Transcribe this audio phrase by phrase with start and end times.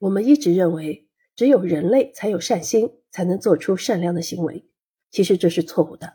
[0.00, 1.06] 我们一直认为
[1.36, 4.64] 只有人类才有善心，才能做出善良的行为。
[5.10, 6.14] 其实这是错误的。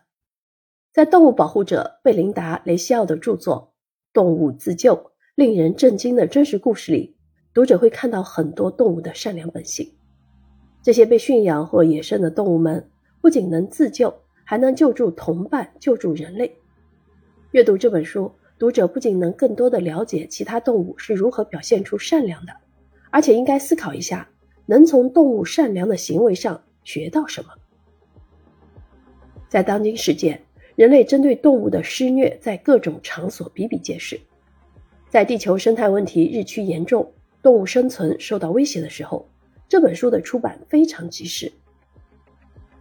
[0.92, 3.76] 在动物保护者贝琳达·雷西奥的著作
[4.12, 7.16] 《动物自救：令人震惊的真实故事》里，
[7.54, 9.94] 读者会看到很多动物的善良本性。
[10.82, 12.90] 这些被驯养或野生的动物们
[13.22, 14.12] 不仅能自救，
[14.44, 16.58] 还能救助同伴、救助人类。
[17.52, 22.54] 阅读这本书，读者不仅能更多的了解其他动物是如何表现出善良的。
[23.16, 24.28] 而且应该思考一下，
[24.66, 27.50] 能从动物善良的行为上学到什么？
[29.48, 30.42] 在当今世界，
[30.76, 34.20] 人类针对动物的施虐在各种场所比比皆是。
[35.08, 37.10] 在地球生态问题日趋严重、
[37.42, 39.26] 动物生存受到威胁的时候，
[39.70, 41.50] 这本书的出版非常及时。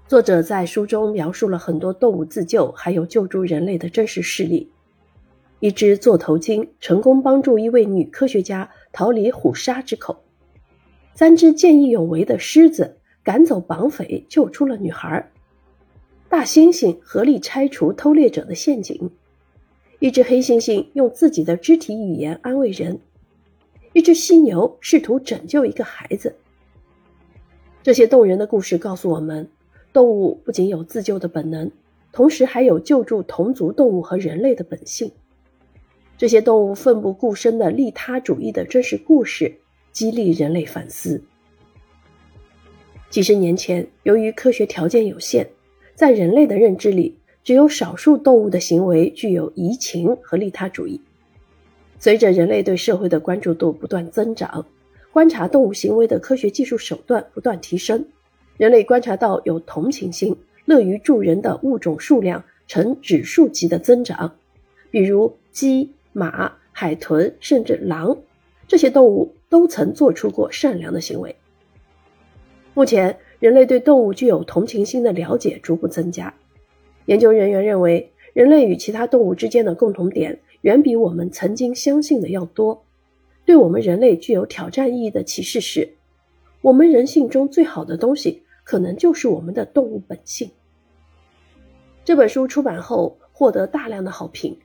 [0.09, 4.69] 作者在书中描述了很多动物自救还有救助人类的真实事例。
[5.61, 10.24] 一只座头鲸成功帮助一位女科学家逃离虎鲨之口。
[11.15, 15.31] 三只见义勇为的狮子赶走绑匪，救出了女孩。
[16.29, 19.11] 大猩猩合力拆除偷猎者的陷阱。
[20.01, 22.99] 一只黑猩猩用自己的肢体语言安慰人。
[23.93, 26.35] 一只犀牛试图拯救一个孩子。
[27.85, 29.49] 这些动人的故事告诉我们，
[29.93, 31.71] 动物不仅有自救的本能，
[32.11, 35.13] 同时还有救助同族动物和人类的本性。
[36.19, 39.61] 这些动物奋不顾身的利他主义的真实故事。
[39.95, 41.23] 激励人类反思。
[43.09, 45.47] 几十年前，由于科学条件有限，
[45.95, 51.01] 在人类的认知里，只有少数动物的行为具有移情和利他主义。
[52.01, 54.67] 随着人类对社会的关注度不断增长，
[55.13, 58.05] 观察动物行为的科学技术手段不断提升，
[58.57, 64.35] 人类观察到有同情心、乐于助人的物种数量呈指数级的增长，
[64.91, 68.19] 比如鸡、马、海豚，甚至狼。
[68.67, 71.37] 这些动物都曾做出过善良的行为。
[72.75, 76.35] 目前，人类对动物具有同情心的了解逐步增加。
[77.05, 82.83] 研究人员认为，人类与其他动物之间的共同点远比我们曾经相信的要多。
[83.45, 85.95] 对我们人类具有挑战意义的启示是：
[86.61, 90.51] 我们人性中最好的东西，可能就是我们的动物本性。
[92.05, 94.59] 这本书出版后获得大量的好评。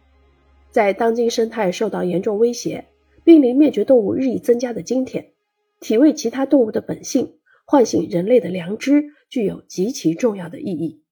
[0.71, 2.85] 在当今生态受到严重威胁。
[3.23, 5.33] 濒临灭绝动物日益增加的今天，
[5.79, 7.35] 体味其他动物的本性，
[7.65, 11.03] 唤醒人类的良知，具有极其重要的意义。